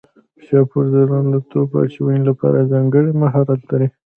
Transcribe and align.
شاپور 0.45 0.85
ځدراڼ 0.93 1.25
د 1.33 1.35
توپ 1.51 1.69
اچونې 1.83 2.21
لپاره 2.29 2.69
ځانګړی 2.71 3.11
مهارت 3.21 3.61
لري. 3.69 3.87